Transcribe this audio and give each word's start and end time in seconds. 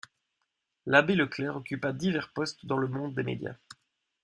L'abbé 0.87 1.13
Leclerc 1.13 1.57
occupa 1.57 1.93
divers 1.93 2.31
postes 2.33 2.65
dans 2.65 2.79
le 2.79 2.87
monde 2.87 3.13
des 3.13 3.21
médias. 3.21 3.57